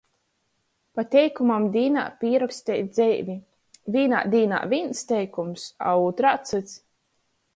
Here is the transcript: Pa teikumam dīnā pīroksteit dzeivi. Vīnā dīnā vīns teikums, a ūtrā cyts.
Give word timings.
Pa 0.99 1.03
teikumam 1.15 1.67
dīnā 1.75 2.05
pīroksteit 2.23 2.89
dzeivi. 2.95 3.35
Vīnā 3.97 4.23
dīnā 4.35 4.61
vīns 4.73 5.05
teikums, 5.13 5.67
a 5.91 5.95
ūtrā 6.07 6.33
cyts. 6.53 6.75